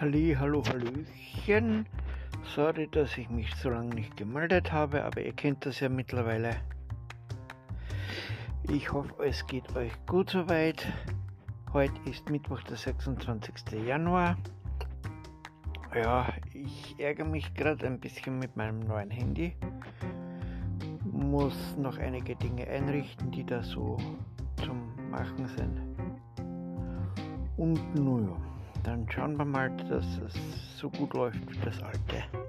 Halli, 0.00 0.34
hallo, 0.34 0.62
hallöchen. 0.66 1.84
Sorry, 2.54 2.88
dass 2.90 3.18
ich 3.18 3.28
mich 3.28 3.54
so 3.56 3.68
lange 3.68 3.94
nicht 3.94 4.16
gemeldet 4.16 4.72
habe, 4.72 5.04
aber 5.04 5.20
ihr 5.20 5.34
kennt 5.34 5.66
das 5.66 5.80
ja 5.80 5.90
mittlerweile. 5.90 6.56
Ich 8.70 8.90
hoffe, 8.90 9.12
es 9.22 9.46
geht 9.46 9.76
euch 9.76 9.92
gut 10.06 10.30
soweit. 10.30 10.90
Heute 11.74 11.92
ist 12.08 12.30
Mittwoch, 12.30 12.62
der 12.62 12.78
26. 12.78 13.72
Januar. 13.86 14.38
Ja, 15.94 16.32
ich 16.54 16.98
ärgere 16.98 17.26
mich 17.26 17.52
gerade 17.52 17.86
ein 17.86 18.00
bisschen 18.00 18.38
mit 18.38 18.56
meinem 18.56 18.80
neuen 18.80 19.10
Handy. 19.10 19.54
Muss 21.12 21.76
noch 21.76 21.98
einige 21.98 22.36
Dinge 22.36 22.66
einrichten, 22.66 23.30
die 23.32 23.44
da 23.44 23.62
so 23.62 23.98
zum 24.64 25.10
Machen 25.10 25.46
sind. 25.46 25.78
Und 27.58 27.94
naja, 27.94 28.34
dann 28.84 29.06
schauen 29.10 29.36
wir 29.36 29.44
mal, 29.44 29.70
dass 29.88 30.06
es 30.26 30.78
so 30.78 30.90
gut 30.90 31.14
läuft 31.14 31.38
wie 31.50 31.58
das 31.64 31.82
alte. 31.82 32.39